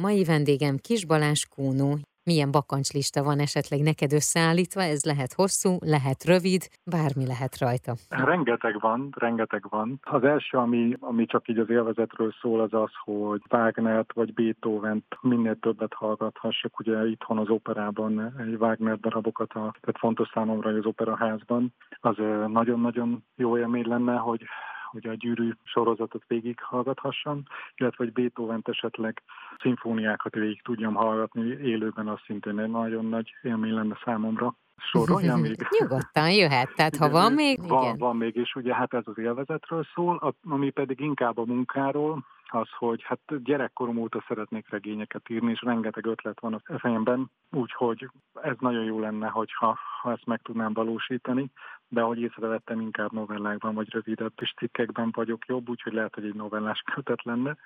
[0.00, 1.90] Mai vendégem Kis Balázs Kónó,
[2.24, 6.62] milyen bakancslista van esetleg neked összeállítva, ez lehet hosszú, lehet rövid,
[6.94, 7.92] bármi lehet rajta.
[8.08, 9.98] Rengeteg van, rengeteg van.
[10.02, 15.04] Az első, ami, ami csak így az élvezetről szól, az az, hogy Wagnert vagy Beethoven
[15.20, 16.78] minél többet hallgathassak.
[16.78, 21.74] Ugye itthon az operában egy Wagner darabokat, a, tehát fontos számomra, hogy az operaházban.
[22.00, 24.42] Az nagyon-nagyon jó élmény lenne, hogy
[24.90, 27.42] hogy a gyűrű sorozatot végighallgathassam,
[27.76, 29.22] illetve hogy beethoven esetleg
[29.60, 34.54] szimfóniákat végig tudjam hallgatni élőben, az szintén egy nagyon nagy élmény lenne számomra.
[34.76, 35.66] Sorolja még?
[35.80, 37.98] Nyugodtan jöhet, tehát igen, ha van még, van, igen.
[37.98, 42.68] Van még, és ugye hát ez az élvezetről szól, ami pedig inkább a munkáról, az,
[42.78, 48.10] hogy hát gyerekkorom óta szeretnék regényeket írni, és rengeteg ötlet van a fejemben, úgyhogy
[48.42, 51.50] ez nagyon jó lenne, hogyha ha ezt meg tudnám valósítani,
[51.90, 56.34] de ahogy észrevettem, inkább novellákban vagy rövidebb és cikkekben vagyok jobb, úgyhogy lehet, hogy egy
[56.34, 57.56] novellás kötet lenne,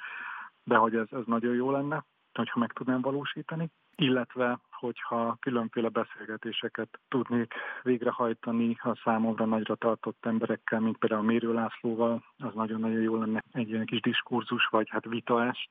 [0.64, 6.98] de hogy ez, ez nagyon jó lenne, hogyha meg tudnám valósítani illetve hogyha különféle beszélgetéseket
[7.08, 13.42] tudnék végrehajtani a számomra nagyra tartott emberekkel, mint például Mérő Lászlóval, az nagyon-nagyon jó lenne
[13.52, 15.70] egy ilyen kis diskurzus, vagy hát vitaest.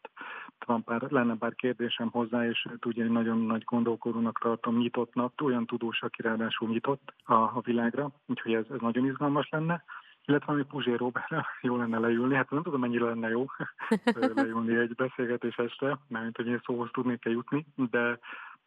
[0.66, 6.02] Van pár, lenne bár kérdésem hozzá, és ugye nagyon nagy gondolkodónak tartom, nyitottnak, olyan tudós,
[6.02, 9.84] aki ráadásul nyitott a, a világra, úgyhogy ez, ez nagyon izgalmas lenne
[10.26, 12.36] illetve ami Puzsé Robertra jó lenne leülni.
[12.36, 13.46] Hát nem tudom, mennyire lenne jó
[14.36, 18.20] leülni egy beszélgetés este, mert hogy én szóhoz tudnék-e jutni, de,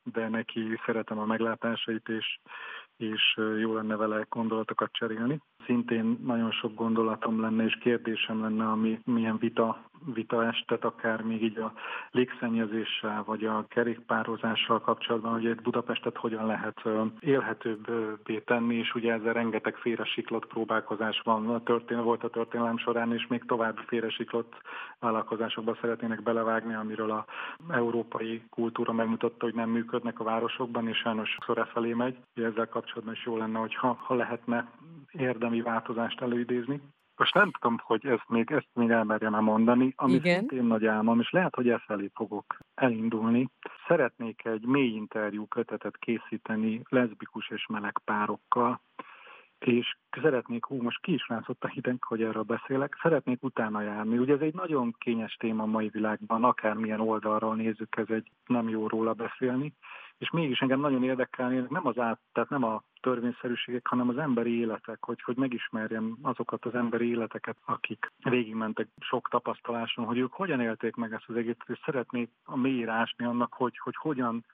[0.02, 2.39] de neki szeretem a meglátásait, és,
[2.97, 5.41] és jó lenne vele gondolatokat cserélni.
[5.64, 11.43] Szintén nagyon sok gondolatom lenne és kérdésem lenne, ami milyen vita vita estet, akár még
[11.43, 11.73] így a
[12.11, 16.83] légszennyezéssel, vagy a kerékpározással kapcsolatban, hogy egy Budapestet hogyan lehet
[17.21, 21.48] élhetőbbé tenni, és ugye ezzel rengeteg félresiklott próbálkozás van.
[21.48, 24.55] A történel, volt a történelem során, és még további félresiklott
[24.98, 27.25] vállalkozásokba szeretnének belevágni, amiről a
[27.70, 32.17] európai kultúra megmutatta, hogy nem működnek a városokban, és sajnos sokszor e felé megy.
[32.35, 34.70] Ezzel kapcsolatban is jó lenne, hogyha ha lehetne
[35.13, 36.80] érdemi változást előidézni.
[37.17, 40.39] Most nem tudom, hogy ezt még, ezt még elmerjem -e mondani, ami Igen.
[40.39, 43.49] szintén nagy álmom, és lehet, hogy e felé fogok elindulni.
[43.87, 48.81] Szeretnék egy mély interjú kötetet készíteni leszbikus és meleg párokkal,
[49.59, 54.19] és szeretnék, hú, most ki is ránzott a hideg, hogy erről beszélek, szeretnék utána járni.
[54.19, 58.69] Ugye ez egy nagyon kényes téma a mai világban, akármilyen oldalról nézzük, ez egy nem
[58.69, 59.73] jó róla beszélni,
[60.19, 64.59] és mégis engem nagyon érdekelni, nem az át, tehát nem a törvényszerűségek, hanem az emberi
[64.59, 70.61] életek, hogy, hogy megismerjem azokat az emberi életeket, akik végigmentek sok tapasztaláson, hogy ők hogyan
[70.61, 74.45] élték meg ezt az egészet, és szeretnék a mélyre annak, hogy, hogy hogyan,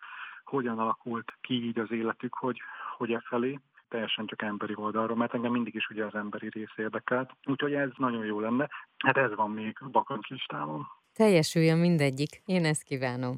[0.44, 2.58] hogyan alakult ki így az életük, hogy,
[2.96, 3.58] hogy e felé
[3.88, 7.30] teljesen csak emberi oldalról, mert engem mindig is ugye az emberi rész érdekelt.
[7.44, 8.68] Úgyhogy ez nagyon jó lenne.
[8.98, 10.86] Hát ez van még a listámon.
[11.14, 12.42] Teljesüljön mindegyik.
[12.44, 13.36] Én ezt kívánom.